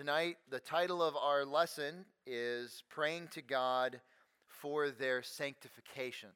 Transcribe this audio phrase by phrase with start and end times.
[0.00, 4.00] tonight, the title of our lesson is Praying to God
[4.46, 6.30] for Their Sanctification.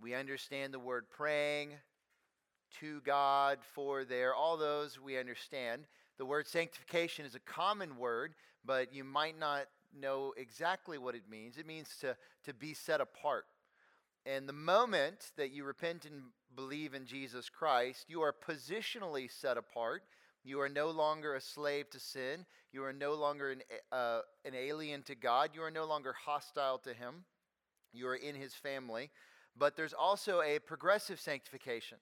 [0.00, 1.72] We understand the word praying
[2.80, 5.82] to God for their, all those we understand.
[6.16, 8.34] The word sanctification is a common word,
[8.64, 11.58] but you might not know exactly what it means.
[11.58, 12.16] It means to,
[12.46, 13.44] to be set apart.
[14.24, 16.22] And the moment that you repent and
[16.56, 20.04] believe in Jesus Christ, you are positionally set apart
[20.44, 22.44] you are no longer a slave to sin.
[22.70, 25.50] You are no longer an, uh, an alien to God.
[25.54, 27.24] You are no longer hostile to Him.
[27.92, 29.10] You are in His family.
[29.56, 31.98] But there's also a progressive sanctification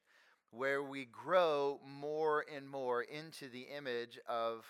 [0.50, 4.64] where we grow more and more into the image of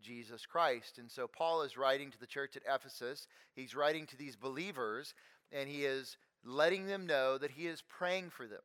[0.00, 0.98] Jesus Christ.
[0.98, 3.26] And so Paul is writing to the church at Ephesus.
[3.54, 5.14] He's writing to these believers,
[5.52, 8.62] and he is letting them know that he is praying for them.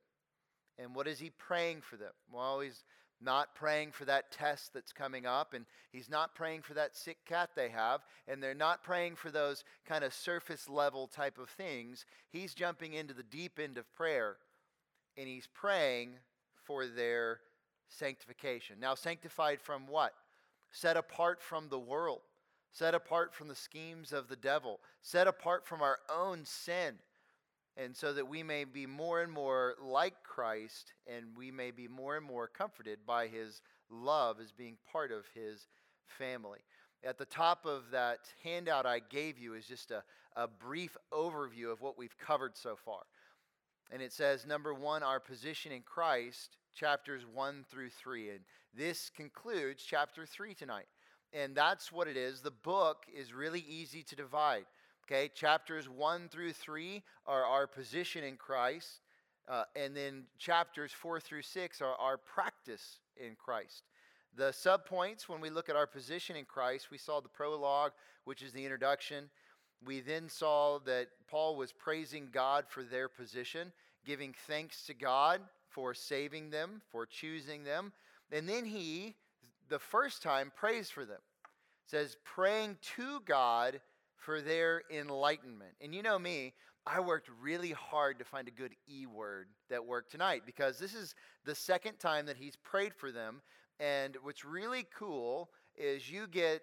[0.79, 2.13] And what is he praying for them?
[2.31, 2.83] Well, he's
[3.23, 7.17] not praying for that test that's coming up, and he's not praying for that sick
[7.25, 11.49] cat they have, and they're not praying for those kind of surface level type of
[11.49, 12.05] things.
[12.29, 14.37] He's jumping into the deep end of prayer,
[15.17, 16.15] and he's praying
[16.63, 17.39] for their
[17.87, 18.79] sanctification.
[18.79, 20.13] Now, sanctified from what?
[20.71, 22.21] Set apart from the world,
[22.71, 26.95] set apart from the schemes of the devil, set apart from our own sin
[27.75, 31.87] and so that we may be more and more like Christ and we may be
[31.87, 35.67] more and more comforted by his love as being part of his
[36.05, 36.59] family.
[37.03, 40.03] At the top of that handout I gave you is just a,
[40.35, 43.01] a brief overview of what we've covered so far.
[43.91, 48.29] And it says, number one, our position in Christ, chapters one through three.
[48.29, 48.39] And
[48.73, 50.87] this concludes chapter three tonight.
[51.33, 52.41] And that's what it is.
[52.41, 54.65] The book is really easy to divide.
[55.05, 59.01] Okay, chapters 1 through 3 are our position in Christ.
[59.49, 63.83] Uh, and then chapters 4 through 6 are our practice in Christ.
[64.37, 67.91] The subpoints, when we look at our position in Christ, we saw the prologue,
[68.23, 69.29] which is the introduction.
[69.85, 73.73] We then saw that Paul was praising God for their position,
[74.05, 77.91] giving thanks to God for saving them, for choosing them.
[78.31, 79.15] And then he,
[79.67, 81.19] the first time, prays for them.
[81.43, 83.81] It says, praying to God
[84.25, 85.73] for their enlightenment.
[85.81, 86.53] And you know me,
[86.85, 90.93] I worked really hard to find a good E word that worked tonight because this
[90.93, 93.41] is the second time that he's prayed for them.
[93.79, 96.61] And what's really cool is you get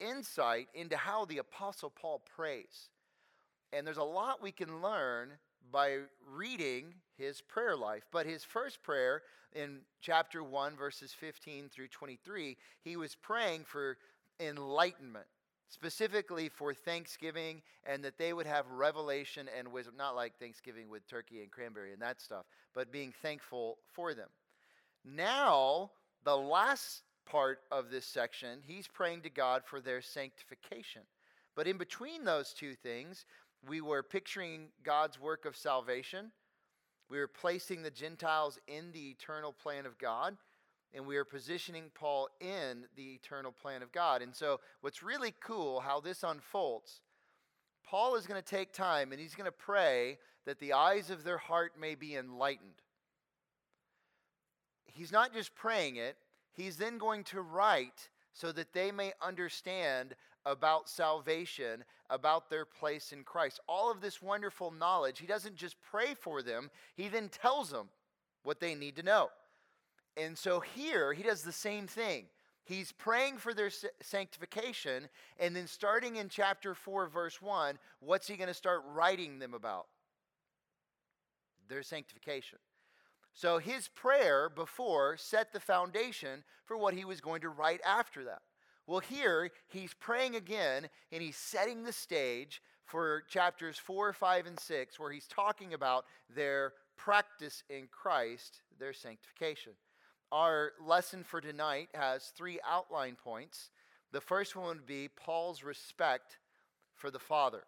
[0.00, 2.90] insight into how the Apostle Paul prays.
[3.72, 5.30] And there's a lot we can learn
[5.70, 5.98] by
[6.28, 8.02] reading his prayer life.
[8.10, 9.22] But his first prayer
[9.54, 13.96] in chapter 1, verses 15 through 23, he was praying for
[14.40, 15.26] enlightenment
[15.72, 21.08] specifically for Thanksgiving and that they would have revelation and wisdom, not like Thanksgiving with
[21.08, 22.44] turkey and cranberry and that stuff,
[22.74, 24.28] but being thankful for them.
[25.02, 25.90] Now,
[26.24, 31.02] the last part of this section, he's praying to God for their sanctification.
[31.56, 33.24] But in between those two things,
[33.66, 36.32] we were picturing God's work of salvation.
[37.08, 40.36] We were placing the Gentiles in the eternal plan of God
[40.94, 44.22] and we are positioning Paul in the eternal plan of God.
[44.22, 47.00] And so, what's really cool how this unfolds,
[47.84, 51.24] Paul is going to take time and he's going to pray that the eyes of
[51.24, 52.82] their heart may be enlightened.
[54.84, 56.16] He's not just praying it,
[56.52, 60.14] he's then going to write so that they may understand
[60.44, 63.60] about salvation, about their place in Christ.
[63.68, 67.88] All of this wonderful knowledge, he doesn't just pray for them, he then tells them
[68.42, 69.28] what they need to know.
[70.16, 72.26] And so here, he does the same thing.
[72.64, 73.70] He's praying for their
[74.02, 75.08] sanctification,
[75.38, 79.52] and then starting in chapter 4, verse 1, what's he going to start writing them
[79.52, 79.86] about?
[81.68, 82.58] Their sanctification.
[83.34, 88.24] So his prayer before set the foundation for what he was going to write after
[88.24, 88.42] that.
[88.86, 94.60] Well, here he's praying again and he's setting the stage for chapters 4, 5, and
[94.60, 99.72] 6, where he's talking about their practice in Christ, their sanctification.
[100.32, 103.68] Our lesson for tonight has three outline points.
[104.12, 106.38] The first one would be Paul's respect
[106.94, 107.64] for the Father.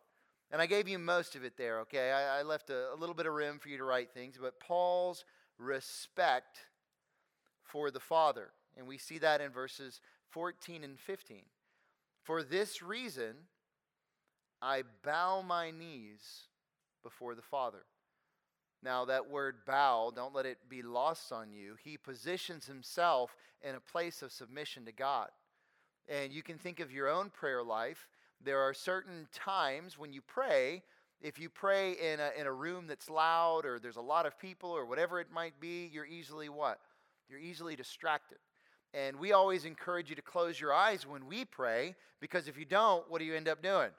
[0.50, 2.11] And I gave you most of it there, okay?
[2.11, 4.61] I, I left a, a little bit of room for you to write things, but
[4.61, 5.27] Paul's
[5.59, 6.61] respect
[7.62, 8.49] for the Father.
[8.79, 10.00] And we see that in verses
[10.31, 11.43] 14 and 15.
[12.23, 13.35] For this reason,
[14.62, 16.44] I bow my knees
[17.03, 17.85] before the Father
[18.85, 21.77] now, that word bow, don't let it be lost on you.
[21.83, 25.31] He positions himself in a place of submission to God.
[26.09, 28.09] And you can think of your own prayer life.
[28.45, 30.83] There are certain times when you pray,
[31.23, 34.39] if you pray in a, in a room that's loud or there's a lot of
[34.39, 36.79] people or whatever it might be, you're easily what?
[37.31, 38.39] You're easily distracted.
[38.93, 42.67] And we always encourage you to close your eyes when we pray because if you
[42.67, 43.91] don't, what do you end up doing?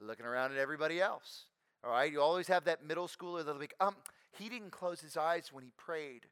[0.00, 1.44] Looking around at everybody else.
[1.84, 2.10] All right?
[2.10, 3.96] You always have that middle schooler that'll be, um,
[4.38, 6.26] he didn't close his eyes when he prayed.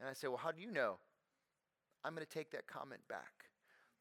[0.00, 0.96] And I say, well, how do you know?
[2.04, 3.32] I'm going to take that comment back.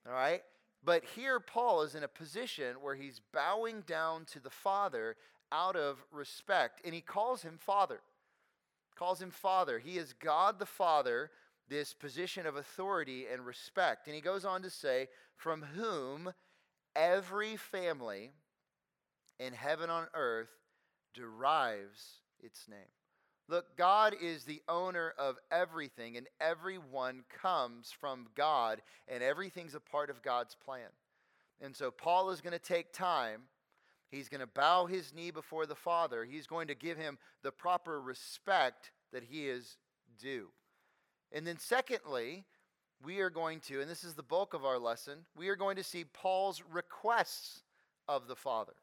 [0.07, 0.41] All right?
[0.83, 5.15] But here, Paul is in a position where he's bowing down to the Father
[5.51, 8.01] out of respect, and he calls him Father.
[8.95, 9.79] Calls him Father.
[9.79, 11.31] He is God the Father,
[11.67, 14.05] this position of authority and respect.
[14.05, 16.33] And he goes on to say, From whom
[16.95, 18.31] every family
[19.39, 20.49] in heaven on earth
[21.15, 22.79] derives its name.
[23.47, 29.79] Look, God is the owner of everything, and everyone comes from God, and everything's a
[29.79, 30.89] part of God's plan.
[31.61, 33.41] And so Paul is going to take time.
[34.09, 36.25] He's going to bow his knee before the Father.
[36.25, 39.77] He's going to give him the proper respect that he is
[40.19, 40.47] due.
[41.31, 42.45] And then, secondly,
[43.03, 45.75] we are going to, and this is the bulk of our lesson, we are going
[45.75, 47.61] to see Paul's requests
[48.07, 48.73] of the Father.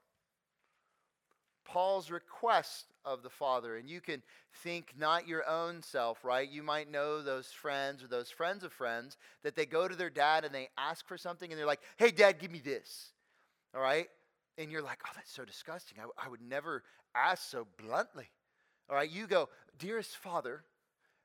[1.64, 3.76] Paul's request of the Father.
[3.76, 4.22] And you can
[4.62, 6.48] think not your own self, right?
[6.48, 10.10] You might know those friends or those friends of friends that they go to their
[10.10, 13.12] dad and they ask for something and they're like, hey, dad, give me this.
[13.74, 14.08] All right?
[14.58, 15.98] And you're like, oh, that's so disgusting.
[15.98, 16.82] I, I would never
[17.14, 18.30] ask so bluntly.
[18.90, 19.10] All right?
[19.10, 19.48] You go,
[19.78, 20.64] dearest Father,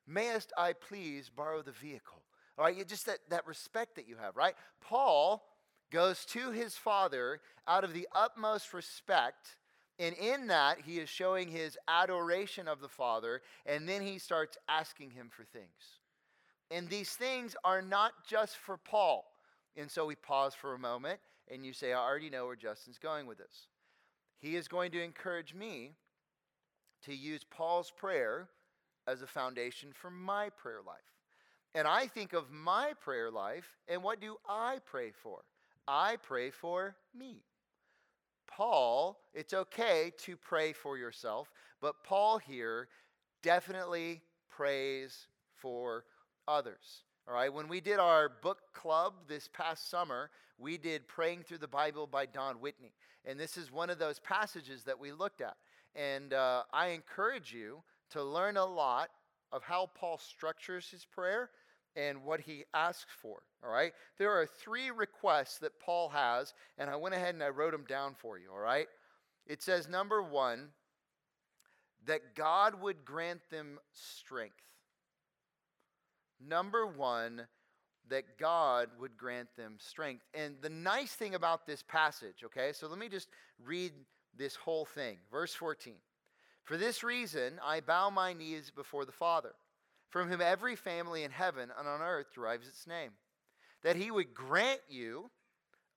[0.07, 2.21] mayest I please borrow the vehicle?
[2.57, 2.75] All right?
[2.75, 4.55] You, Just that, that respect that you have, right?
[4.81, 5.43] Paul
[5.91, 9.55] goes to his father out of the utmost respect
[9.99, 14.57] and in that, he is showing his adoration of the Father, and then he starts
[14.69, 15.99] asking him for things.
[16.69, 19.25] And these things are not just for Paul.
[19.75, 22.99] And so we pause for a moment, and you say, I already know where Justin's
[22.99, 23.67] going with this.
[24.39, 25.93] He is going to encourage me
[27.05, 28.49] to use Paul's prayer
[29.07, 30.97] as a foundation for my prayer life.
[31.73, 35.41] And I think of my prayer life, and what do I pray for?
[35.87, 37.43] I pray for me.
[38.47, 41.51] Paul, it's okay to pray for yourself,
[41.81, 42.87] but Paul here
[43.43, 46.05] definitely prays for
[46.47, 47.03] others.
[47.27, 51.59] All right, when we did our book club this past summer, we did Praying Through
[51.59, 52.93] the Bible by Don Whitney.
[53.25, 55.57] And this is one of those passages that we looked at.
[55.95, 59.09] And uh, I encourage you to learn a lot
[59.51, 61.49] of how Paul structures his prayer
[61.97, 63.41] and what he asks for.
[63.63, 63.91] All right?
[64.17, 67.85] There are three requests that Paul has, and I went ahead and I wrote them
[67.89, 68.49] down for you.
[68.51, 68.87] All right?
[69.47, 70.69] It says, number one,
[72.05, 74.55] that God would grant them strength.
[76.39, 77.47] Number one,
[78.09, 80.23] that God would grant them strength.
[80.33, 83.27] And the nice thing about this passage, okay, so let me just
[83.65, 83.91] read
[84.37, 85.17] this whole thing.
[85.31, 85.95] Verse 14.
[86.63, 89.53] For this reason, I bow my knees before the Father
[90.09, 93.11] from whom every family in heaven and on earth derives its name,
[93.83, 95.29] that he would grant you,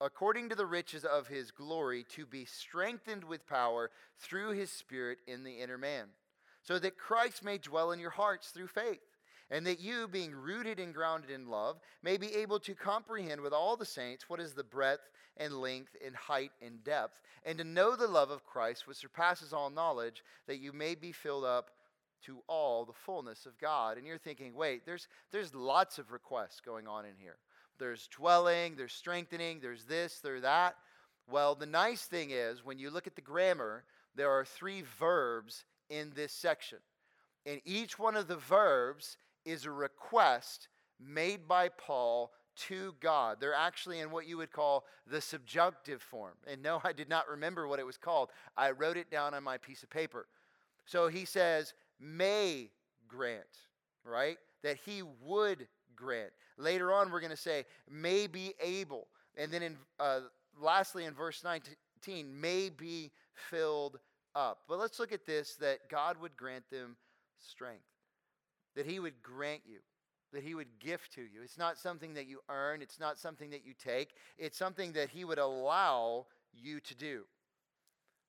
[0.00, 5.18] according to the riches of his glory, to be strengthened with power through his Spirit
[5.26, 6.06] in the inner man,
[6.62, 9.00] so that Christ may dwell in your hearts through faith.
[9.52, 13.52] And that you, being rooted and grounded in love, may be able to comprehend with
[13.52, 17.64] all the saints what is the breadth and length and height and depth, and to
[17.64, 21.72] know the love of Christ, which surpasses all knowledge, that you may be filled up
[22.26, 23.96] to all the fullness of God.
[23.96, 27.36] And you're thinking, wait, there's, there's lots of requests going on in here.
[27.78, 30.76] There's dwelling, there's strengthening, there's this, there's that.
[31.30, 33.84] Well, the nice thing is, when you look at the grammar,
[34.14, 36.78] there are three verbs in this section.
[37.46, 43.38] And each one of the verbs is a request made by Paul to God.
[43.40, 46.34] They're actually in what you would call the subjunctive form.
[46.46, 48.30] And no, I did not remember what it was called.
[48.56, 50.26] I wrote it down on my piece of paper.
[50.84, 52.70] So he says, may
[53.08, 53.44] grant,
[54.04, 54.38] right?
[54.62, 56.30] That he would grant.
[56.56, 59.06] Later on, we're going to say, may be able.
[59.36, 60.20] And then in, uh,
[60.60, 61.74] lastly, in verse 19,
[62.40, 63.98] may be filled
[64.34, 64.60] up.
[64.68, 66.96] But let's look at this that God would grant them
[67.38, 67.84] strength,
[68.76, 69.78] that he would grant you,
[70.32, 71.42] that he would gift to you.
[71.42, 75.10] It's not something that you earn, it's not something that you take, it's something that
[75.10, 77.24] he would allow you to do.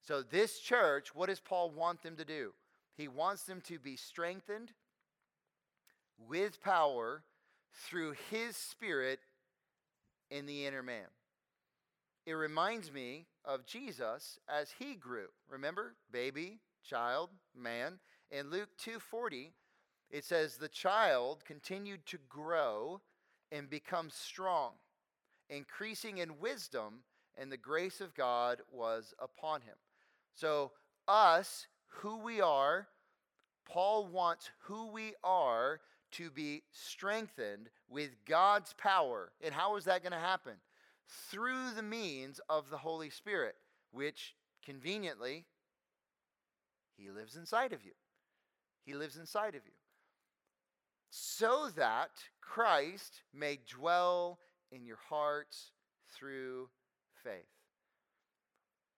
[0.02, 2.54] So, this church, what does Paul want them to do?
[3.02, 4.74] He wants them to be strengthened
[6.20, 7.24] with power
[7.74, 9.20] through His Spirit
[10.30, 11.08] in the inner man.
[12.28, 15.30] It reminds me of Jesus as he grew.
[15.50, 18.00] Remember, baby, child, man.
[18.30, 19.52] In Luke 2:40,
[20.12, 23.02] it says the child continued to grow
[23.52, 24.74] and become strong,
[25.50, 27.04] increasing in wisdom,
[27.36, 29.78] and the grace of God was upon him.
[30.36, 30.74] So,
[31.08, 32.88] us who we are.
[33.66, 35.80] Paul wants who we are
[36.14, 39.32] to be strengthened with God's power.
[39.42, 40.54] And how is that going to happen?
[41.30, 43.56] Through the means of the Holy Spirit,
[43.92, 45.46] which conveniently,
[46.98, 47.92] He lives inside of you.
[48.86, 49.74] He lives inside of you.
[51.10, 54.40] So that Christ may dwell
[54.72, 55.72] in your hearts
[56.14, 56.70] through
[57.24, 57.34] faith.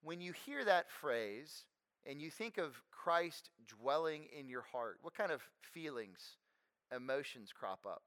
[0.02, 1.64] When you hear that phrase
[2.06, 5.40] and you think of Christ dwelling in your heart, what kind of
[5.72, 6.36] feelings,
[6.94, 8.02] emotions crop up?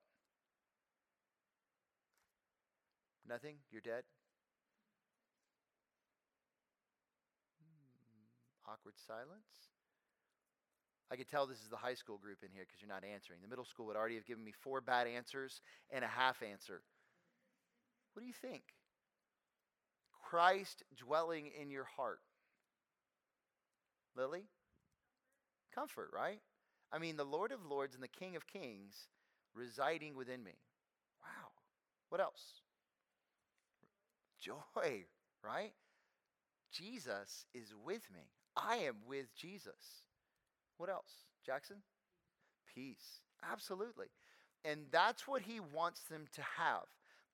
[3.27, 3.56] Nothing?
[3.72, 4.04] You're dead?
[7.60, 9.72] Hmm, awkward silence?
[11.10, 13.39] I could tell this is the high school group in here because you're not answering.
[13.42, 16.82] The middle school would already have given me four bad answers and a half answer.
[18.13, 18.63] What do you think?
[20.30, 22.20] Christ dwelling in your heart.
[24.17, 24.45] Lily?
[25.74, 26.39] Comfort, right?
[26.91, 29.07] I mean, the Lord of Lords and the King of Kings
[29.53, 30.53] residing within me.
[31.21, 31.50] Wow.
[32.09, 32.62] What else?
[34.41, 35.05] Joy,
[35.43, 35.74] right?
[36.71, 38.21] Jesus is with me.
[38.55, 40.03] I am with Jesus.
[40.77, 41.12] What else?
[41.45, 41.77] Jackson?
[42.74, 43.21] Peace.
[43.51, 44.07] Absolutely.
[44.65, 46.83] And that's what he wants them to have.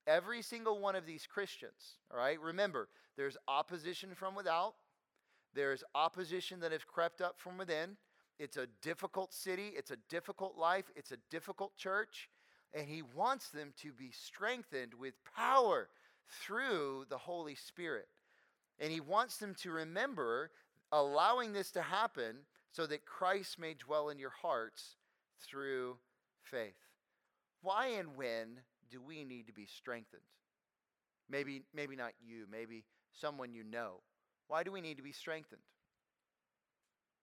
[0.05, 2.39] Every single one of these Christians, all right?
[2.39, 4.73] Remember, there's opposition from without,
[5.53, 7.97] there's opposition that has crept up from within.
[8.39, 12.29] It's a difficult city, it's a difficult life, it's a difficult church,
[12.73, 15.87] and he wants them to be strengthened with power
[16.41, 18.07] through the Holy Spirit.
[18.79, 20.49] And he wants them to remember
[20.91, 22.37] allowing this to happen
[22.71, 24.95] so that Christ may dwell in your hearts
[25.39, 25.97] through
[26.41, 26.73] faith.
[27.61, 30.21] Why and when do we need to be strengthened?
[31.29, 34.01] Maybe, maybe not you, maybe someone you know.
[34.47, 35.61] Why do we need to be strengthened?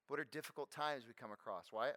[0.08, 1.66] What are difficult times we come across?
[1.70, 1.90] Why?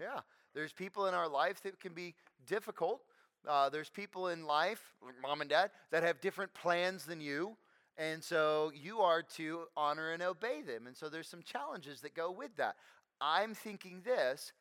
[0.00, 0.20] Yeah,
[0.54, 2.14] there's people in our life that can be
[2.46, 3.02] difficult,
[3.46, 4.80] uh, there's people in life,
[5.22, 7.56] mom and dad, that have different plans than you.
[7.96, 10.86] And so you are to honor and obey them.
[10.86, 12.76] And so there's some challenges that go with that.
[13.20, 14.52] I'm thinking this,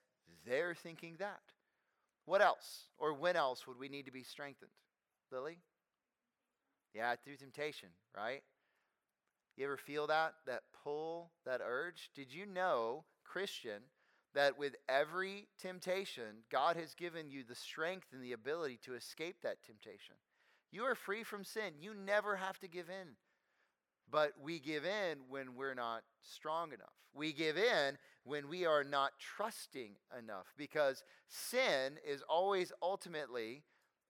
[0.45, 1.39] they're thinking that.
[2.29, 2.85] What else?
[2.99, 4.69] Or when else would we need to be strengthened?
[5.31, 5.57] Lily?
[6.93, 8.43] Yeah, through temptation, right?
[9.57, 10.35] You ever feel that?
[10.45, 12.11] That pull, that urge?
[12.13, 13.81] Did you know, Christian,
[14.35, 19.37] that with every temptation, God has given you the strength and the ability to escape
[19.41, 20.13] that temptation.
[20.71, 21.73] You are free from sin.
[21.79, 23.15] You never have to give in.
[24.11, 26.93] But we give in when we're not strong enough.
[27.15, 27.97] We give in
[28.29, 33.63] when we are not trusting enough because sin is always ultimately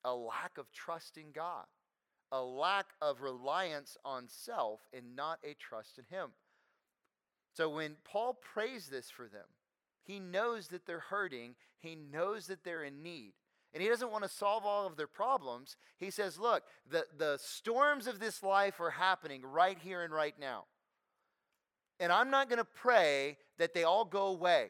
[0.03, 1.65] a lack of trust in God,
[2.29, 6.31] a lack of reliance on self and not a trust in Him.
[7.53, 9.47] So when Paul prays this for them,
[10.03, 13.33] he knows that they're hurting, he knows that they're in need.
[13.73, 15.77] And he doesn't want to solve all of their problems.
[15.97, 20.33] He says, Look, the, the storms of this life are happening right here and right
[20.39, 20.65] now.
[21.99, 24.69] And I'm not going to pray that they all go away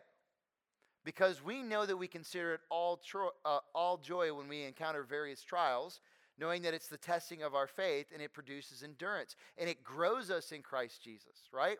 [1.05, 5.03] because we know that we consider it all, tro- uh, all joy when we encounter
[5.03, 6.01] various trials,
[6.37, 10.31] knowing that it's the testing of our faith and it produces endurance and it grows
[10.31, 11.77] us in Christ Jesus, right?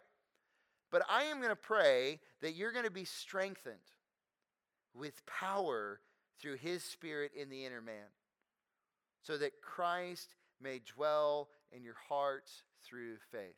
[0.92, 3.76] But I am going to pray that you're going to be strengthened
[4.94, 6.00] with power
[6.40, 8.08] through his spirit in the inner man,
[9.22, 13.56] so that Christ may dwell in your hearts through faith.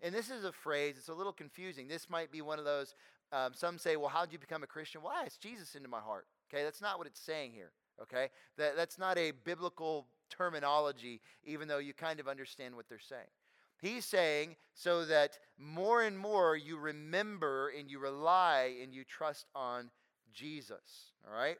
[0.00, 1.88] And this is a phrase, it's a little confusing.
[1.88, 2.94] This might be one of those,
[3.32, 5.02] um, some say, well, how did you become a Christian?
[5.02, 6.26] Well, I asked Jesus into my heart.
[6.52, 7.72] Okay, that's not what it's saying here.
[8.00, 12.98] Okay, that, that's not a biblical terminology, even though you kind of understand what they're
[13.00, 13.26] saying.
[13.80, 19.46] He's saying so that more and more you remember and you rely and you trust
[19.54, 19.90] on
[20.32, 21.12] Jesus.
[21.26, 21.58] All right?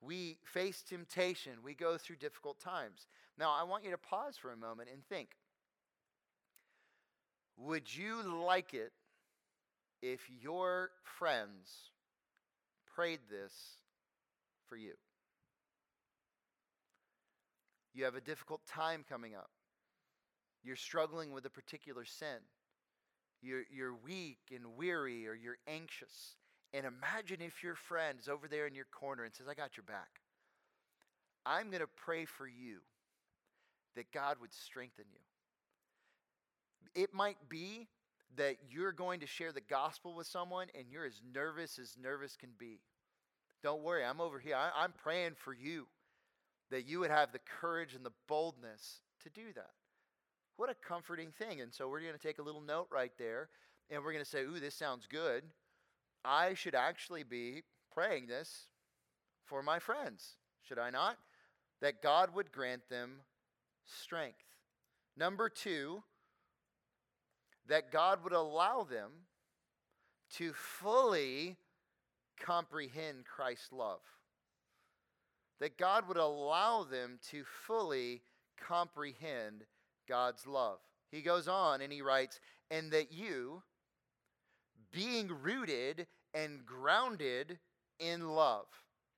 [0.00, 3.06] We face temptation, we go through difficult times.
[3.38, 5.30] Now, I want you to pause for a moment and think
[7.56, 8.92] Would you like it
[10.02, 11.70] if your friends
[12.94, 13.52] prayed this
[14.68, 14.94] for you?
[17.94, 19.50] You have a difficult time coming up.
[20.64, 22.38] You're struggling with a particular sin.
[23.40, 26.36] You're, you're weak and weary or you're anxious.
[26.72, 29.76] And imagine if your friend is over there in your corner and says, I got
[29.76, 30.20] your back.
[31.46, 32.78] I'm going to pray for you
[33.94, 35.20] that God would strengthen you.
[36.94, 37.88] It might be
[38.36, 42.36] that you're going to share the gospel with someone and you're as nervous as nervous
[42.36, 42.80] can be.
[43.62, 44.56] Don't worry, I'm over here.
[44.56, 45.86] I, am praying for you
[46.70, 49.70] that you would have the courage and the boldness to do that.
[50.56, 51.60] What a comforting thing.
[51.60, 53.48] And so we're going to take a little note right there
[53.90, 55.44] and we're going to say, Ooh, this sounds good.
[56.24, 57.62] I should actually be
[57.92, 58.68] praying this
[59.44, 61.16] for my friends, should I not?
[61.80, 63.20] That God would grant them
[63.84, 64.38] strength.
[65.16, 66.02] Number two,
[67.68, 69.10] that God would allow them
[70.36, 71.56] to fully
[72.40, 74.00] comprehend Christ's love.
[75.60, 78.22] That God would allow them to fully
[78.56, 79.64] comprehend
[80.08, 80.78] God's love.
[81.10, 82.40] He goes on and he writes,
[82.70, 83.62] and that you,
[84.92, 87.58] being rooted and grounded
[87.98, 88.66] in love.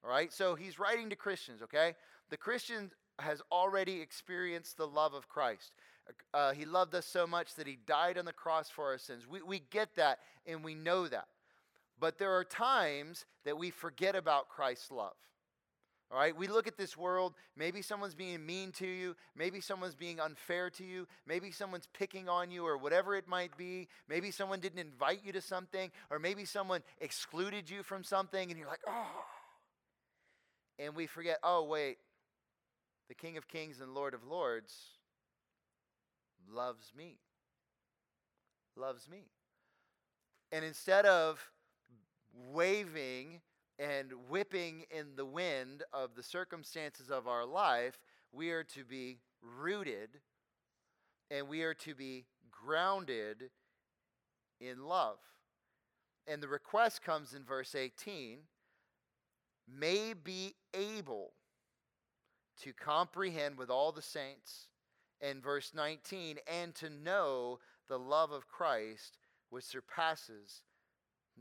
[0.04, 1.94] All right, so he's writing to Christians, okay?
[2.30, 5.72] The Christian has already experienced the love of Christ.
[6.32, 9.26] Uh, he loved us so much that he died on the cross for our sins.
[9.28, 11.26] We, we get that and we know that.
[11.98, 15.16] But there are times that we forget about Christ's love.
[16.12, 17.34] All right, we look at this world.
[17.56, 19.16] Maybe someone's being mean to you.
[19.34, 21.08] Maybe someone's being unfair to you.
[21.26, 23.88] Maybe someone's picking on you, or whatever it might be.
[24.08, 28.56] Maybe someone didn't invite you to something, or maybe someone excluded you from something, and
[28.56, 29.24] you're like, oh.
[30.78, 31.98] And we forget, oh, wait,
[33.08, 34.74] the King of Kings and Lord of Lords
[36.52, 37.18] loves me.
[38.76, 39.24] Loves me.
[40.52, 41.50] And instead of
[42.52, 43.40] waving
[43.78, 47.98] and whipping in the wind of the circumstances of our life,
[48.32, 50.20] we are to be rooted
[51.30, 53.50] and we are to be grounded
[54.60, 55.18] in love.
[56.26, 58.38] And the request comes in verse 18
[59.68, 61.32] may be able
[62.62, 64.68] to comprehend with all the saints,
[65.20, 67.58] in verse 19, and to know
[67.88, 69.18] the love of Christ
[69.50, 70.62] which surpasses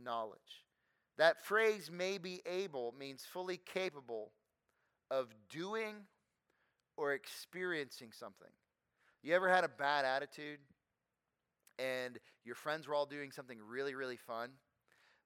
[0.02, 0.66] knowledge.
[1.18, 4.32] That phrase may be able means fully capable
[5.10, 5.96] of doing
[6.98, 8.52] or experiencing something.
[9.24, 10.60] You ever had a bad attitude
[11.80, 14.50] and your friends were all doing something really, really fun,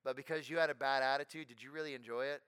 [0.03, 2.41] but because you had a bad attitude, did you really enjoy it?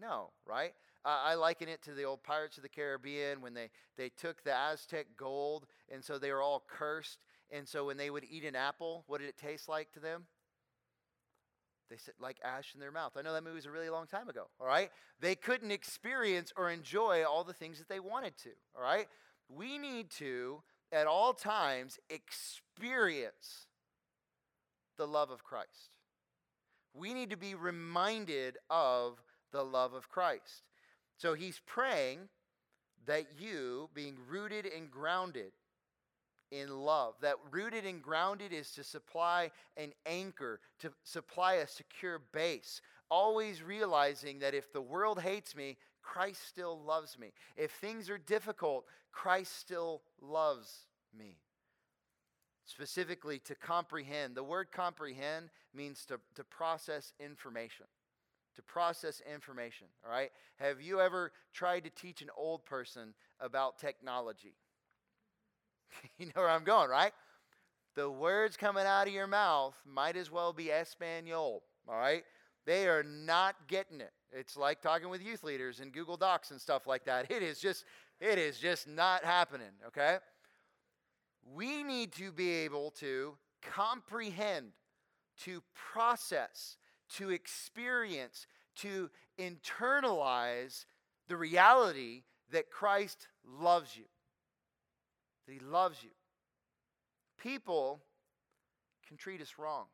[0.00, 0.74] No, right?
[1.04, 4.44] Uh, I liken it to the old Pirates of the Caribbean when they, they took
[4.44, 7.18] the Aztec gold, and so they were all cursed.
[7.50, 10.26] And so when they would eat an apple, what did it taste like to them?
[11.90, 13.12] They said, like ash in their mouth.
[13.16, 14.90] I know that movie was a really long time ago, all right?
[15.20, 19.08] They couldn't experience or enjoy all the things that they wanted to, all right?
[19.48, 23.66] We need to, at all times, experience
[24.96, 25.96] the love of Christ.
[26.94, 30.62] We need to be reminded of the love of Christ.
[31.20, 32.30] So he's praying
[33.04, 35.52] that you, being rooted and grounded
[36.50, 42.22] in love, that rooted and grounded is to supply an anchor, to supply a secure
[42.32, 42.80] base,
[43.10, 47.34] always realizing that if the world hates me, Christ still loves me.
[47.54, 51.36] If things are difficult, Christ still loves me.
[52.64, 54.36] Specifically, to comprehend.
[54.36, 57.84] The word comprehend means to, to process information
[58.56, 60.30] to process information, all right?
[60.58, 64.54] Have you ever tried to teach an old person about technology?
[66.18, 67.12] you know where I'm going, right?
[67.94, 72.24] The words coming out of your mouth might as well be Espanol, all right?
[72.66, 74.12] They are not getting it.
[74.32, 77.30] It's like talking with youth leaders and Google Docs and stuff like that.
[77.30, 77.84] It is just
[78.20, 80.18] it is just not happening, okay?
[81.54, 84.72] We need to be able to comprehend,
[85.44, 86.76] to process,
[87.16, 88.46] to experience,
[88.76, 90.84] to internalize
[91.28, 94.04] the reality that Christ loves you.
[95.46, 96.10] That He loves you.
[97.38, 98.00] People
[99.06, 99.86] can treat us wrong.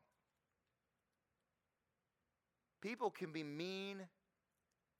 [2.81, 3.97] People can be mean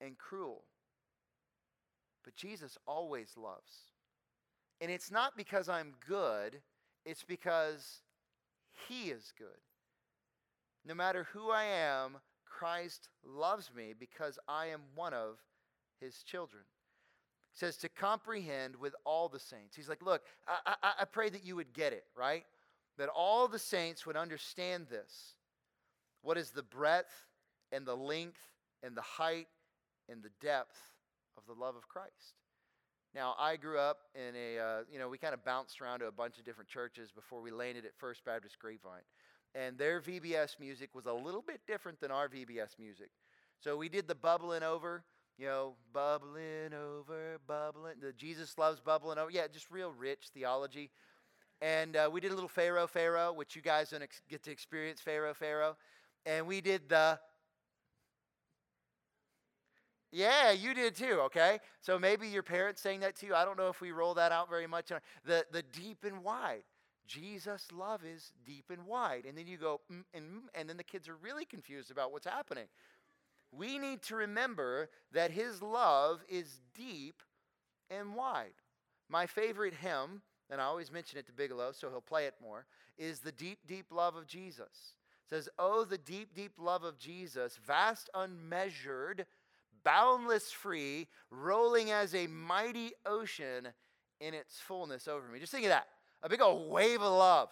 [0.00, 0.64] and cruel.
[2.24, 3.72] But Jesus always loves.
[4.80, 6.60] And it's not because I'm good,
[7.04, 8.02] it's because
[8.88, 9.48] He is good.
[10.88, 15.36] No matter who I am, Christ loves me because I am one of
[16.00, 16.62] his children.
[17.52, 19.76] He says to comprehend with all the saints.
[19.76, 22.44] He's like, look, I, I, I pray that you would get it, right?
[22.96, 25.34] That all the saints would understand this.
[26.22, 27.12] What is the breadth
[27.70, 28.40] and the length
[28.82, 29.48] and the height
[30.08, 30.78] and the depth
[31.36, 32.34] of the love of Christ?
[33.14, 36.06] Now, I grew up in a, uh, you know, we kind of bounced around to
[36.06, 39.02] a bunch of different churches before we landed at First Baptist Grapevine
[39.54, 43.10] and their VBS music was a little bit different than our VBS music.
[43.60, 45.04] So we did the bubbling over,
[45.38, 47.94] you know, bubbling over, bubbling.
[48.00, 49.30] The Jesus loves bubbling over.
[49.30, 50.90] Yeah, just real rich theology.
[51.60, 54.50] And uh, we did a little Pharaoh, Pharaoh, which you guys don't ex- get to
[54.50, 55.76] experience Pharaoh, Pharaoh.
[56.24, 57.18] And we did the
[60.10, 61.58] Yeah, you did too, okay?
[61.82, 63.34] So maybe your parents saying that to you.
[63.34, 64.90] I don't know if we roll that out very much.
[65.24, 66.62] The, the deep and wide.
[67.08, 69.24] Jesus' love is deep and wide.
[69.26, 72.12] And then you go, mm, and, mm, and then the kids are really confused about
[72.12, 72.66] what's happening.
[73.50, 77.22] We need to remember that his love is deep
[77.90, 78.52] and wide.
[79.08, 82.66] My favorite hymn, and I always mention it to Bigelow, so he'll play it more,
[82.98, 84.94] is the deep, deep love of Jesus.
[85.24, 89.24] It says, Oh, the deep, deep love of Jesus, vast, unmeasured,
[89.82, 93.68] boundless, free, rolling as a mighty ocean
[94.20, 95.38] in its fullness over me.
[95.38, 95.88] Just think of that
[96.22, 97.48] a big old wave of love.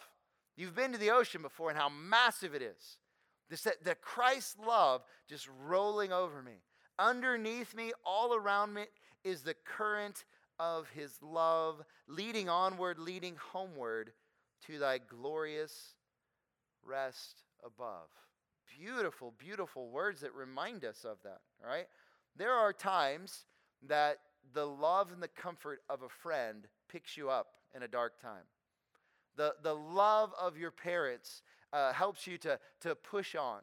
[0.57, 2.99] You've been to the ocean before and how massive it is.
[3.49, 6.63] This, the Christ love just rolling over me.
[6.99, 8.85] Underneath me, all around me,
[9.23, 10.25] is the current
[10.59, 14.13] of his love, leading onward, leading homeward
[14.67, 15.95] to thy glorious
[16.83, 18.09] rest above.
[18.79, 21.87] Beautiful, beautiful words that remind us of that, right?
[22.37, 23.45] There are times
[23.87, 24.19] that
[24.55, 28.45] the love and the comfort of a friend picks you up in a dark time.
[29.37, 33.61] The, the love of your parents uh, helps you to, to push on.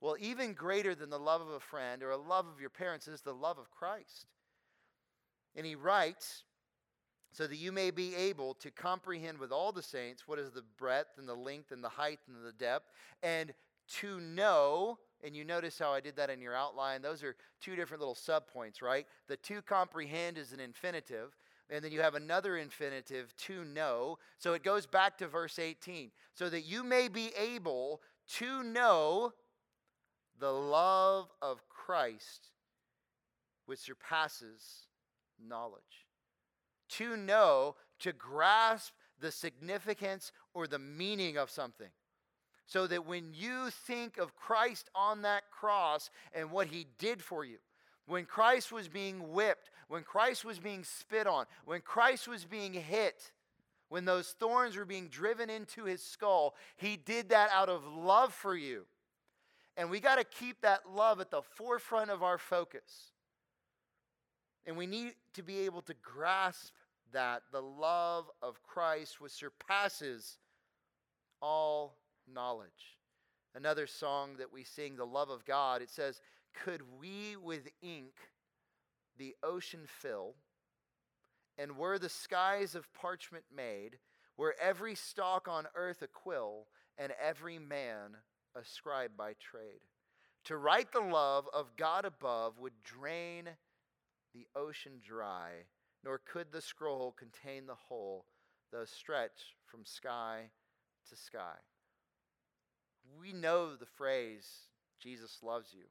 [0.00, 3.08] Well, even greater than the love of a friend or a love of your parents
[3.08, 4.26] is the love of Christ.
[5.56, 6.44] And he writes,
[7.32, 10.64] so that you may be able to comprehend with all the saints what is the
[10.78, 12.90] breadth and the length and the height and the depth,
[13.22, 13.52] and
[14.00, 17.02] to know, and you notice how I did that in your outline.
[17.02, 19.06] Those are two different little subpoints, right?
[19.28, 21.36] The to comprehend is an infinitive,
[21.70, 24.18] and then you have another infinitive, to know.
[24.38, 26.10] So it goes back to verse 18.
[26.34, 28.00] So that you may be able
[28.36, 29.32] to know
[30.38, 32.48] the love of Christ,
[33.66, 34.86] which surpasses
[35.46, 36.06] knowledge.
[36.90, 41.90] To know, to grasp the significance or the meaning of something.
[42.66, 47.44] So that when you think of Christ on that cross and what he did for
[47.44, 47.58] you,
[48.06, 52.72] when Christ was being whipped, when Christ was being spit on, when Christ was being
[52.74, 53.32] hit,
[53.88, 58.32] when those thorns were being driven into his skull, he did that out of love
[58.32, 58.84] for you.
[59.76, 63.12] And we got to keep that love at the forefront of our focus.
[64.66, 66.74] And we need to be able to grasp
[67.12, 70.36] that the love of Christ, which surpasses
[71.40, 71.96] all
[72.32, 72.98] knowledge.
[73.54, 76.20] Another song that we sing, The Love of God, it says,
[76.64, 78.12] could we with ink
[79.18, 80.34] the ocean fill,
[81.58, 83.98] and were the skies of parchment made,
[84.36, 88.16] were every stalk on earth a quill, and every man
[88.54, 89.80] a scribe by trade?
[90.44, 93.48] To write the love of God above would drain
[94.32, 95.50] the ocean dry,
[96.04, 98.24] nor could the scroll contain the whole,
[98.70, 100.50] though stretch from sky
[101.08, 101.56] to sky.
[103.18, 104.46] We know the phrase,
[105.00, 105.84] Jesus loves you.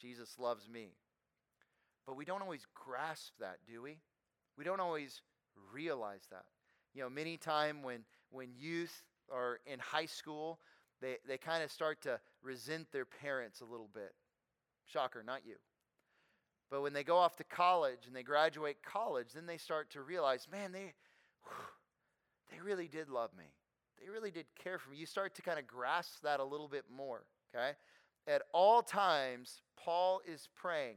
[0.00, 0.90] Jesus loves me.
[2.06, 3.98] But we don't always grasp that, do we?
[4.56, 5.22] We don't always
[5.72, 6.44] realize that.
[6.94, 10.60] You know, many time when when youth are in high school,
[11.00, 14.12] they, they kind of start to resent their parents a little bit.
[14.86, 15.56] Shocker, not you.
[16.70, 20.02] But when they go off to college and they graduate college, then they start to
[20.02, 20.94] realize, man, they
[22.50, 23.44] they really did love me.
[24.02, 24.96] They really did care for me.
[24.96, 27.72] You start to kind of grasp that a little bit more, okay?
[28.26, 30.96] At all times, Paul is praying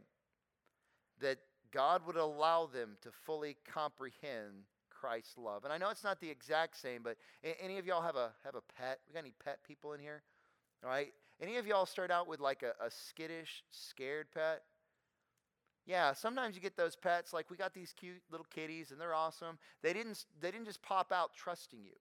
[1.21, 1.39] that
[1.71, 5.63] God would allow them to fully comprehend Christ's love.
[5.63, 7.17] And I know it's not the exact same, but
[7.61, 8.99] any of y'all have a have a pet?
[9.07, 10.23] We got any pet people in here?
[10.83, 11.13] All right.
[11.39, 14.63] Any of y'all start out with like a, a skittish, scared pet?
[15.85, 19.13] Yeah, sometimes you get those pets like we got these cute little kitties and they're
[19.13, 19.57] awesome.
[19.83, 21.93] They didn't they didn't just pop out trusting you.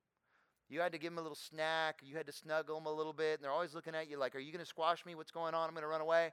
[0.68, 2.00] You had to give them a little snack.
[2.02, 3.35] You had to snuggle them a little bit.
[3.35, 5.14] And they're always looking at you like, Are you going to squash me?
[5.14, 5.68] What's going on?
[5.68, 6.33] I'm going to run away.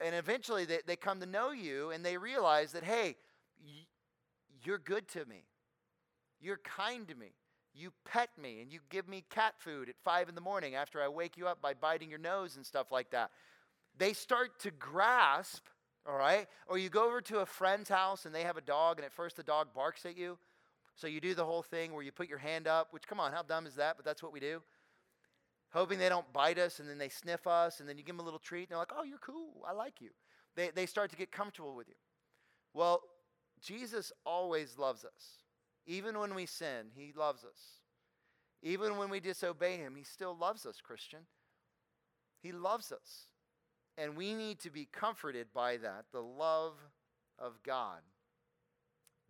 [0.00, 3.16] And eventually they, they come to know you and they realize that, hey,
[4.62, 5.44] you're good to me.
[6.40, 7.32] You're kind to me.
[7.74, 11.02] You pet me and you give me cat food at five in the morning after
[11.02, 13.30] I wake you up by biting your nose and stuff like that.
[13.96, 15.64] They start to grasp,
[16.06, 16.46] all right?
[16.66, 19.12] Or you go over to a friend's house and they have a dog, and at
[19.12, 20.38] first the dog barks at you.
[20.94, 23.32] So you do the whole thing where you put your hand up, which, come on,
[23.32, 23.96] how dumb is that?
[23.96, 24.62] But that's what we do.
[25.70, 28.20] Hoping they don't bite us and then they sniff us and then you give them
[28.20, 29.64] a little treat and they're like, oh, you're cool.
[29.68, 30.10] I like you.
[30.56, 31.94] They, they start to get comfortable with you.
[32.72, 33.02] Well,
[33.60, 35.42] Jesus always loves us.
[35.86, 37.58] Even when we sin, he loves us.
[38.62, 41.20] Even when we disobey him, he still loves us, Christian.
[42.42, 43.26] He loves us.
[43.96, 46.74] And we need to be comforted by that, the love
[47.38, 48.00] of God.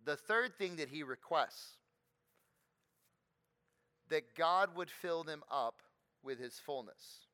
[0.05, 1.77] The third thing that he requests
[4.09, 5.83] that God would fill them up
[6.29, 7.25] with his fullness.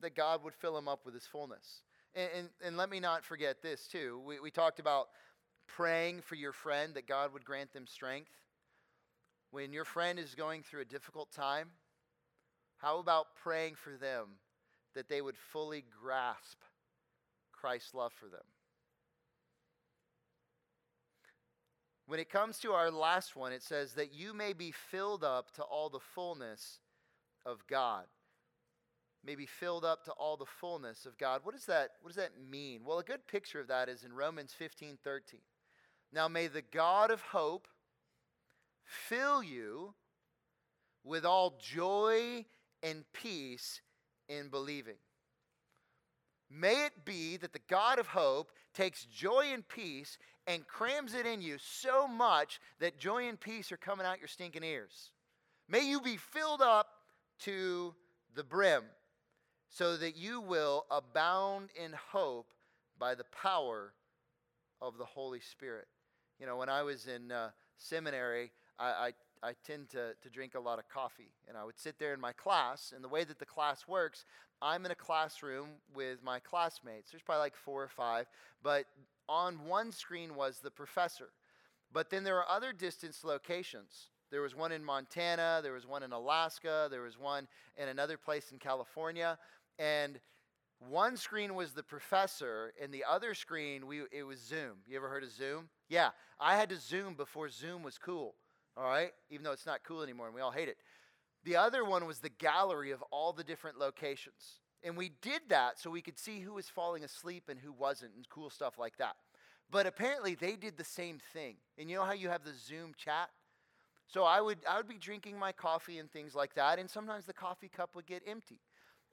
[0.00, 1.82] That God would fill him up with his fullness.
[2.16, 4.20] And, and, and let me not forget this, too.
[4.26, 5.06] We, we talked about
[5.68, 8.32] praying for your friend that God would grant them strength.
[9.52, 11.68] When your friend is going through a difficult time,
[12.78, 14.26] how about praying for them
[14.96, 16.58] that they would fully grasp
[17.52, 18.40] Christ's love for them?
[22.10, 25.52] When it comes to our last one, it says that you may be filled up
[25.52, 26.80] to all the fullness
[27.46, 28.06] of God.
[29.24, 31.42] May be filled up to all the fullness of God.
[31.44, 32.80] What does that, what does that mean?
[32.84, 35.38] Well, a good picture of that is in Romans 15 13.
[36.12, 37.68] Now may the God of hope
[38.82, 39.94] fill you
[41.04, 42.44] with all joy
[42.82, 43.82] and peace
[44.28, 44.98] in believing.
[46.50, 50.18] May it be that the God of hope takes joy and peace
[50.50, 54.28] and crams it in you so much that joy and peace are coming out your
[54.28, 55.12] stinking ears.
[55.68, 56.88] May you be filled up
[57.40, 57.94] to
[58.34, 58.82] the brim
[59.68, 62.52] so that you will abound in hope
[62.98, 63.92] by the power
[64.82, 65.86] of the Holy Spirit.
[66.40, 70.56] You know, when I was in uh, seminary, I, I, I tend to, to drink
[70.56, 71.30] a lot of coffee.
[71.46, 74.24] And I would sit there in my class, and the way that the class works,
[74.60, 77.12] I'm in a classroom with my classmates.
[77.12, 78.26] There's probably like four or five,
[78.62, 78.86] but
[79.30, 81.28] on one screen was the professor.
[81.92, 84.10] But then there are other distance locations.
[84.30, 88.16] There was one in Montana, there was one in Alaska, there was one in another
[88.16, 89.38] place in California.
[89.78, 90.20] And
[90.88, 94.78] one screen was the professor, and the other screen, we, it was Zoom.
[94.86, 95.68] You ever heard of Zoom?
[95.88, 98.34] Yeah, I had to Zoom before Zoom was cool,
[98.76, 99.12] all right?
[99.30, 100.78] Even though it's not cool anymore and we all hate it.
[101.44, 104.60] The other one was the gallery of all the different locations.
[104.82, 108.14] And we did that so we could see who was falling asleep and who wasn't,
[108.14, 109.16] and cool stuff like that.
[109.70, 111.56] But apparently they did the same thing.
[111.78, 113.30] And you know how you have the Zoom chat?
[114.08, 117.26] So I would I would be drinking my coffee and things like that, and sometimes
[117.26, 118.58] the coffee cup would get empty.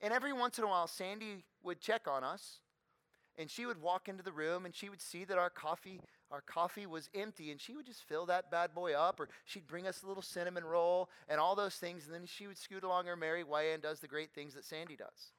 [0.02, 2.62] And every once in a while Sandy would check on us,
[3.38, 6.02] and she would walk into the room and she would see that our coffee
[6.32, 9.68] our coffee was empty and she would just fill that bad boy up or she'd
[9.68, 12.84] bring us a little cinnamon roll and all those things and then she would scoot
[12.84, 15.32] along her merry way and does the great things that Sandy does.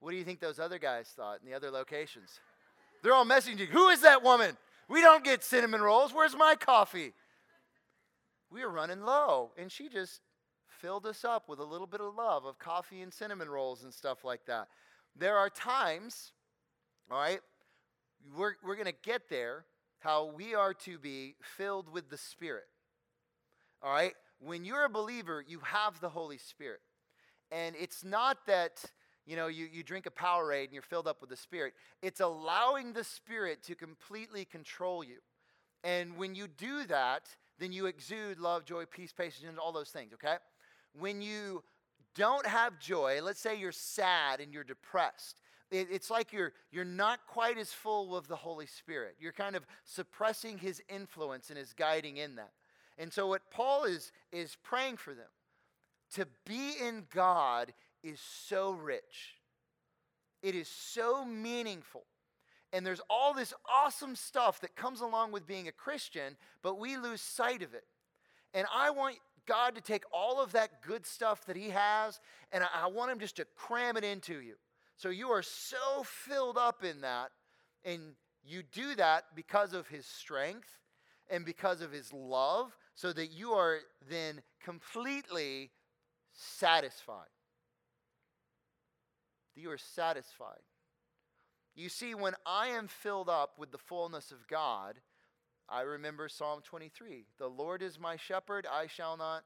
[0.00, 2.40] What do you think those other guys thought in the other locations?
[3.02, 4.56] They're all messaging, Who is that woman?
[4.88, 6.14] We don't get cinnamon rolls.
[6.14, 7.12] Where's my coffee?
[8.50, 9.52] We were running low.
[9.58, 10.20] And she just
[10.66, 13.92] filled us up with a little bit of love of coffee and cinnamon rolls and
[13.92, 14.68] stuff like that.
[15.16, 16.32] There are times,
[17.10, 17.40] all right,
[18.36, 19.64] we're, we're going to get there,
[20.00, 22.66] how we are to be filled with the Spirit.
[23.82, 24.14] All right?
[24.40, 26.80] When you're a believer, you have the Holy Spirit.
[27.50, 28.84] And it's not that
[29.28, 31.74] you know, you, you drink a Powerade and you're filled up with the Spirit.
[32.00, 35.18] It's allowing the Spirit to completely control you.
[35.84, 39.90] And when you do that, then you exude love, joy, peace, patience, and all those
[39.90, 40.36] things, okay?
[40.98, 41.62] When you
[42.14, 46.86] don't have joy, let's say you're sad and you're depressed, it, it's like you're, you're
[46.86, 49.16] not quite as full of the Holy Spirit.
[49.20, 52.52] You're kind of suppressing his influence and his guiding in that.
[52.96, 55.28] And so, what Paul is, is praying for them
[56.14, 59.36] to be in God is so rich.
[60.42, 62.04] It is so meaningful.
[62.72, 66.96] And there's all this awesome stuff that comes along with being a Christian, but we
[66.96, 67.84] lose sight of it.
[68.54, 72.20] And I want God to take all of that good stuff that He has,
[72.52, 74.54] and I want Him just to cram it into you.
[74.96, 77.30] So you are so filled up in that,
[77.84, 78.00] and
[78.44, 80.68] you do that because of His strength
[81.30, 83.78] and because of His love, so that you are
[84.10, 85.70] then completely
[86.32, 87.28] satisfied
[89.58, 90.62] that you are satisfied.
[91.74, 94.94] You see, when I am filled up with the fullness of God,
[95.68, 99.44] I remember Psalm 23 The Lord is my shepherd, I shall not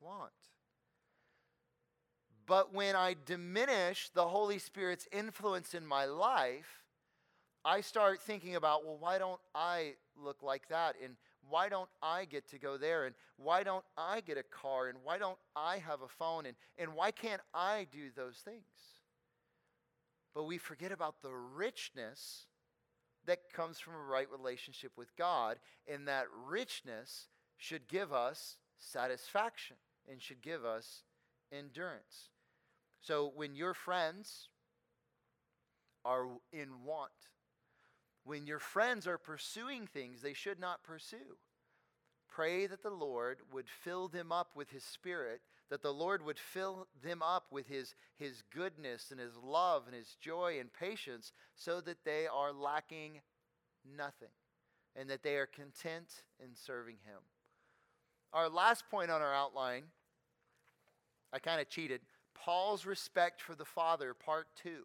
[0.00, 0.32] want.
[2.46, 6.84] But when I diminish the Holy Spirit's influence in my life,
[7.64, 10.96] I start thinking about, well, why don't I look like that?
[11.02, 11.16] And
[11.48, 13.06] why don't I get to go there?
[13.06, 14.88] And why don't I get a car?
[14.88, 16.46] And why don't I have a phone?
[16.46, 18.64] And, and why can't I do those things?
[20.34, 22.46] But we forget about the richness
[23.26, 29.76] that comes from a right relationship with God, and that richness should give us satisfaction
[30.10, 31.04] and should give us
[31.52, 32.30] endurance.
[33.00, 34.48] So when your friends
[36.04, 37.12] are in want,
[38.24, 41.36] when your friends are pursuing things they should not pursue,
[42.28, 46.38] pray that the Lord would fill them up with His Spirit that the Lord would
[46.38, 51.32] fill them up with his, his goodness and his love and his joy and patience
[51.56, 53.20] so that they are lacking
[53.96, 54.28] nothing
[54.96, 57.20] and that they are content in serving him.
[58.32, 59.84] Our last point on our outline,
[61.32, 62.00] I kind of cheated.
[62.34, 64.84] Paul's respect for the Father, part two.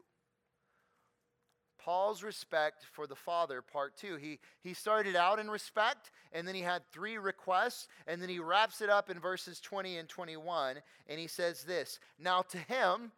[1.89, 4.17] Paul's respect for the Father, part two.
[4.17, 8.37] He, he started out in respect, and then he had three requests, and then he
[8.37, 10.75] wraps it up in verses 20 and 21,
[11.07, 13.11] and he says this Now to him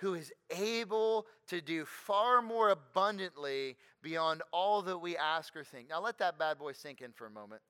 [0.00, 5.88] who is able to do far more abundantly beyond all that we ask or think.
[5.88, 7.62] Now let that bad boy sink in for a moment.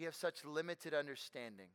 [0.00, 1.66] We have such limited understanding.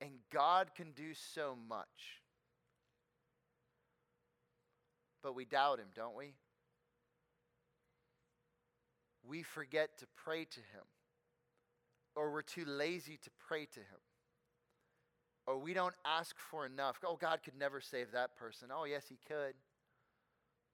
[0.00, 2.22] And God can do so much.
[5.24, 6.34] But we doubt Him, don't we?
[9.26, 10.84] We forget to pray to Him.
[12.14, 14.00] Or we're too lazy to pray to Him.
[15.48, 17.00] Or we don't ask for enough.
[17.04, 18.68] Oh, God could never save that person.
[18.72, 19.54] Oh, yes, He could.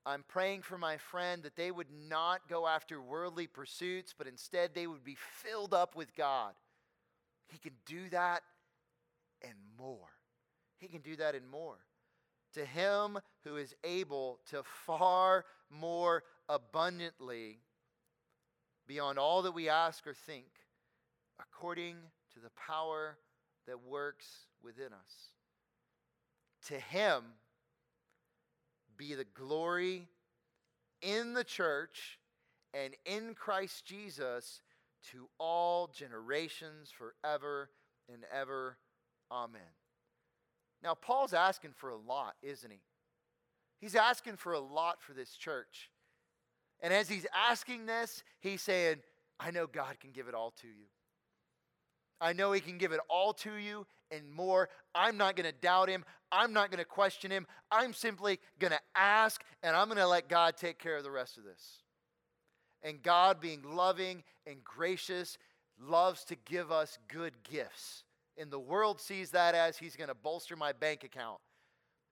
[0.06, 4.74] I'm praying for my friend that they would not go after worldly pursuits, but instead
[4.74, 6.54] they would be filled up with God.
[7.48, 8.42] He can do that
[9.42, 10.08] and more.
[10.78, 11.78] He can do that and more.
[12.54, 17.58] To him who is able to far more abundantly,
[18.86, 20.48] beyond all that we ask or think,
[21.38, 21.96] according
[22.34, 23.18] to the power
[23.66, 24.26] that works
[24.64, 25.30] within us.
[26.66, 27.22] To him,
[29.00, 30.06] be the glory
[31.00, 32.18] in the church
[32.74, 34.60] and in Christ Jesus
[35.10, 37.70] to all generations forever
[38.12, 38.76] and ever.
[39.32, 39.62] Amen.
[40.82, 42.80] Now, Paul's asking for a lot, isn't he?
[43.80, 45.90] He's asking for a lot for this church.
[46.82, 48.96] And as he's asking this, he's saying,
[49.38, 50.84] I know God can give it all to you.
[52.20, 54.68] I know He can give it all to you and more.
[54.94, 56.04] I'm not going to doubt Him.
[56.32, 57.46] I'm not going to question Him.
[57.70, 61.10] I'm simply going to ask, and I'm going to let God take care of the
[61.10, 61.82] rest of this.
[62.82, 65.36] And God, being loving and gracious,
[65.78, 68.04] loves to give us good gifts.
[68.38, 71.40] And the world sees that as He's going to bolster my bank account.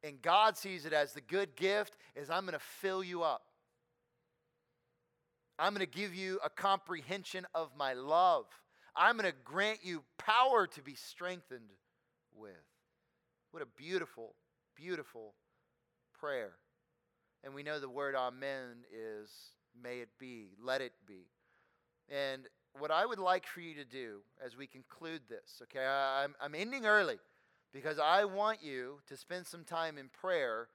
[0.03, 3.43] And God sees it as the good gift is I'm going to fill you up.
[5.59, 8.47] I'm going to give you a comprehension of my love.
[8.95, 11.71] I'm going to grant you power to be strengthened
[12.39, 12.53] with.
[13.51, 14.35] What a beautiful,
[14.77, 15.35] beautiful
[16.19, 16.53] prayer.
[17.45, 19.31] And we know the word amen is
[19.81, 21.27] may it be, let it be.
[22.09, 22.49] And
[22.79, 26.55] what I would like for you to do as we conclude this, okay, I'm, I'm
[26.55, 27.19] ending early
[27.73, 30.69] because I want you to spend some time in prayer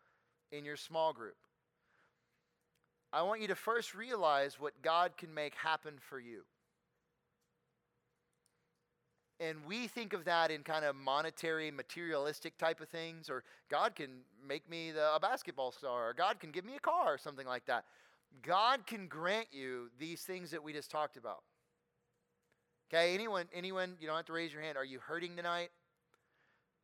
[0.52, 1.36] in your small group.
[3.12, 6.43] I want you to first realize what God can make happen for you.
[9.43, 13.93] And we think of that in kind of monetary, materialistic type of things, or God
[13.93, 17.17] can make me the, a basketball star, or God can give me a car, or
[17.17, 17.84] something like that.
[18.41, 21.43] God can grant you these things that we just talked about.
[22.89, 24.77] Okay, anyone, anyone, you don't have to raise your hand.
[24.77, 25.69] Are you hurting tonight?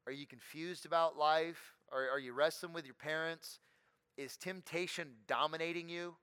[0.06, 1.76] Are you confused about life?
[1.92, 3.60] Are, are you wrestling with your parents?
[4.18, 6.16] Is temptation dominating you?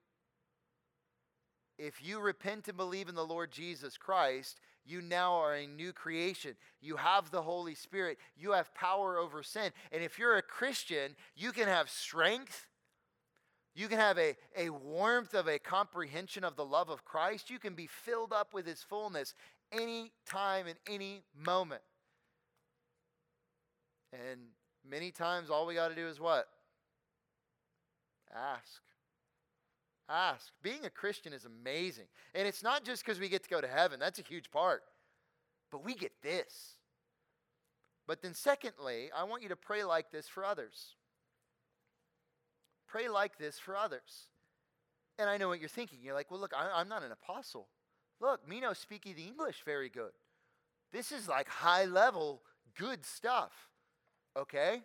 [1.78, 5.92] If you repent and believe in the Lord Jesus Christ, you now are a new
[5.92, 6.54] creation.
[6.80, 8.18] You have the Holy Spirit.
[8.36, 9.72] You have power over sin.
[9.90, 12.66] And if you're a Christian, you can have strength.
[13.74, 17.50] You can have a, a warmth of a comprehension of the love of Christ.
[17.50, 19.34] You can be filled up with His fullness
[19.72, 21.82] any time and any moment.
[24.12, 24.40] And
[24.88, 26.46] many times, all we got to do is what?
[28.34, 28.82] Ask.
[30.08, 30.52] Ask.
[30.62, 32.06] Being a Christian is amazing.
[32.34, 34.82] And it's not just because we get to go to heaven, that's a huge part.
[35.70, 36.76] But we get this.
[38.06, 40.94] But then, secondly, I want you to pray like this for others.
[42.86, 44.28] Pray like this for others.
[45.18, 45.98] And I know what you're thinking.
[46.02, 47.68] You're like, well, look, I, am not an apostle.
[48.20, 50.12] Look, me no speaking the English very good.
[50.92, 52.42] This is like high level,
[52.78, 53.52] good stuff.
[54.36, 54.82] Okay?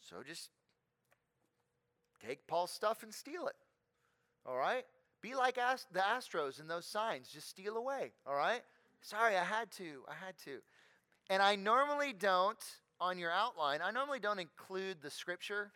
[0.00, 0.50] So just
[2.26, 3.56] take Paul's stuff and steal it.
[4.46, 4.84] All right?
[5.22, 7.28] Be like Ast- the Astros in those signs.
[7.28, 8.12] Just steal away.
[8.26, 8.62] All right?
[9.00, 10.02] Sorry, I had to.
[10.08, 10.58] I had to.
[11.28, 12.62] And I normally don't,
[13.00, 15.72] on your outline, I normally don't include the scripture,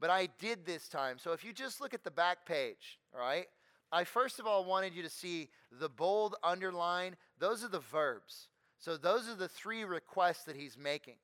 [0.00, 1.18] but I did this time.
[1.18, 3.46] So if you just look at the back page, all right?
[3.92, 7.16] I first of all wanted you to see the bold underline.
[7.38, 8.48] Those are the verbs.
[8.78, 11.16] So those are the three requests that he's making.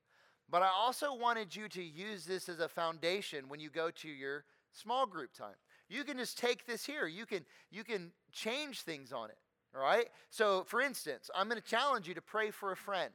[0.50, 4.08] But I also wanted you to use this as a foundation when you go to
[4.08, 5.56] your small group time.
[5.88, 7.06] You can just take this here.
[7.06, 9.38] You can you can change things on it.
[9.74, 10.06] All right?
[10.30, 13.12] So, for instance, I'm going to challenge you to pray for a friend.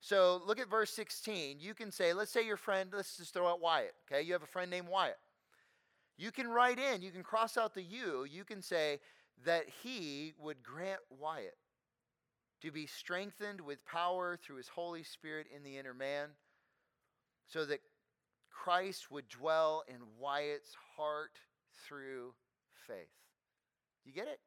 [0.00, 1.58] So, look at verse 16.
[1.60, 4.22] You can say, let's say your friend, let's just throw out Wyatt, okay?
[4.22, 5.18] You have a friend named Wyatt.
[6.16, 9.00] You can write in, you can cross out the you, you can say,
[9.44, 11.56] that he would grant Wyatt
[12.62, 16.28] to be strengthened with power through his Holy Spirit in the inner man,
[17.46, 17.80] so that
[18.50, 21.38] Christ would dwell in Wyatt's heart
[21.86, 22.34] through
[22.86, 22.96] faith.
[24.04, 24.40] You get it?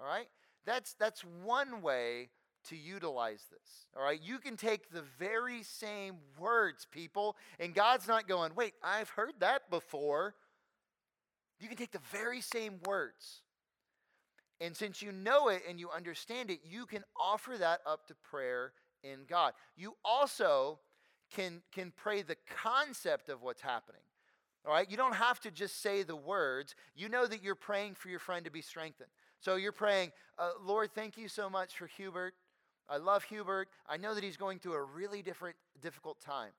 [0.00, 0.28] All right?
[0.66, 2.30] That's, that's one way
[2.68, 3.86] to utilize this.
[3.96, 4.20] All right?
[4.22, 9.34] You can take the very same words, people, and God's not going, wait, I've heard
[9.40, 10.34] that before.
[11.60, 13.42] You can take the very same words.
[14.60, 18.14] And since you know it and you understand it, you can offer that up to
[18.14, 18.72] prayer
[19.02, 19.52] in God.
[19.76, 20.80] You also
[21.34, 24.00] can, can pray the concept of what's happening.
[24.66, 24.90] All right?
[24.90, 26.74] You don't have to just say the words.
[26.94, 29.10] You know that you're praying for your friend to be strengthened.
[29.40, 32.34] So you're praying, uh, Lord, thank you so much for Hubert.
[32.88, 33.68] I love Hubert.
[33.88, 36.52] I know that he's going through a really different, difficult time.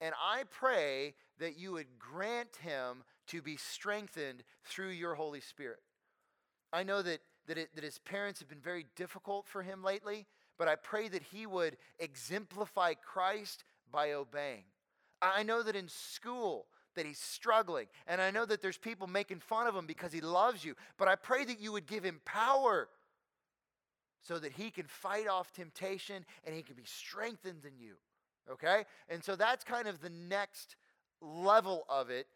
[0.00, 5.80] And I pray that you would grant him to be strengthened through your Holy Spirit.
[6.72, 10.26] I know that, that, it, that his parents have been very difficult for him lately,
[10.56, 14.64] but I pray that he would exemplify Christ by obeying.
[15.20, 16.66] I know that in school,
[16.98, 17.86] that he's struggling.
[18.06, 20.74] And I know that there's people making fun of him because he loves you.
[20.98, 22.88] But I pray that you would give him power
[24.20, 27.94] so that he can fight off temptation and he can be strengthened in you.
[28.50, 28.84] Okay?
[29.08, 30.76] And so that's kind of the next
[31.20, 32.26] level of it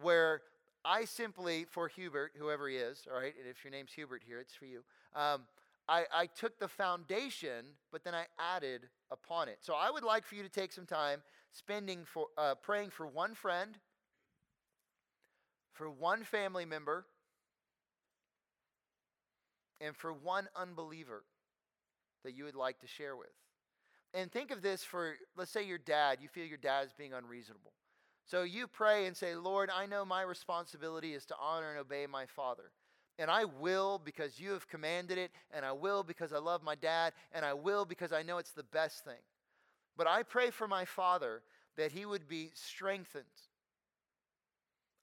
[0.00, 0.42] where
[0.84, 4.38] I simply, for Hubert, whoever he is, all right, and if your name's Hubert here,
[4.38, 4.82] it's for you.
[5.14, 5.42] Um,
[5.88, 9.58] I, I took the foundation, but then I added upon it.
[9.60, 13.06] So I would like for you to take some time spending for uh, praying for
[13.06, 13.78] one friend,
[15.72, 17.06] for one family member,
[19.80, 21.24] and for one unbeliever
[22.24, 23.28] that you would like to share with.
[24.14, 26.18] And think of this for, let's say, your dad.
[26.20, 27.72] You feel your dad is being unreasonable.
[28.26, 32.06] So you pray and say, Lord, I know my responsibility is to honor and obey
[32.06, 32.70] my father.
[33.18, 36.74] And I will because you have commanded it, and I will because I love my
[36.74, 39.20] dad, and I will because I know it's the best thing.
[39.96, 41.42] But I pray for my father
[41.76, 43.24] that he would be strengthened.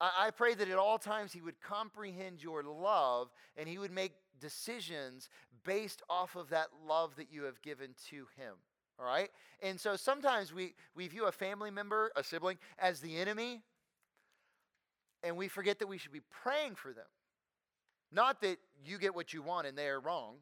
[0.02, 4.14] I, pray that at all times he would comprehend your love and he would make
[4.40, 5.30] decisions
[5.66, 8.56] based off of that love that you have given to him.
[8.98, 9.30] All right?
[9.62, 13.62] And so sometimes we, we view a family member, a sibling, as the enemy,
[15.22, 17.06] and we forget that we should be praying for them.
[18.12, 20.36] Not that you get what you want and they are wrong,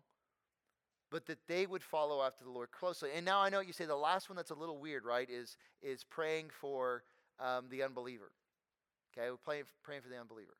[1.09, 3.09] but that they would follow after the Lord closely.
[3.15, 5.57] And now I know you say the last one that's a little weird, right, is,
[5.81, 7.03] is praying for
[7.39, 8.31] um, the unbeliever.
[9.17, 10.55] Okay, we're praying, praying for the unbeliever.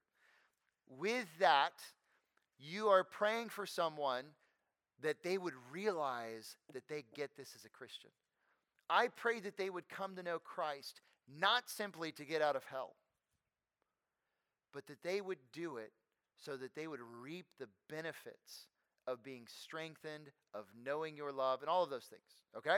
[0.89, 1.73] With that,
[2.57, 4.25] you are praying for someone
[5.01, 8.09] that they would realize that they get this as a Christian.
[8.89, 11.01] I pray that they would come to know Christ
[11.39, 12.95] not simply to get out of hell,
[14.73, 15.91] but that they would do it
[16.35, 18.67] so that they would reap the benefits
[19.05, 22.21] of being strengthened, of knowing your love, and all of those things.
[22.55, 22.77] Okay?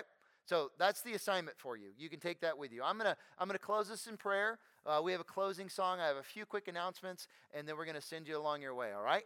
[0.50, 1.90] So that's the assignment for you.
[1.96, 2.82] You can take that with you.
[2.84, 4.58] I'm gonna I'm gonna close this in prayer.
[4.84, 6.00] Uh, we have a closing song.
[6.00, 8.92] I have a few quick announcements, and then we're gonna send you along your way.
[8.92, 9.26] All right?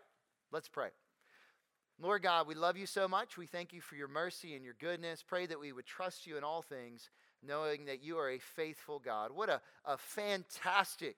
[0.52, 0.90] Let's pray.
[1.98, 3.38] Lord God, we love you so much.
[3.38, 5.24] We thank you for your mercy and your goodness.
[5.26, 7.10] Pray that we would trust you in all things,
[7.42, 9.32] knowing that you are a faithful God.
[9.34, 11.16] What a, a fantastic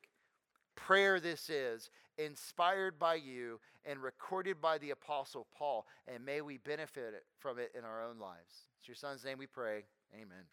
[0.76, 1.90] prayer this is,
[2.20, 5.88] inspired by you and recorded by the Apostle Paul.
[6.08, 8.68] And may we benefit from it in our own lives.
[8.86, 9.86] It's your son's name we pray.
[10.14, 10.46] Amen.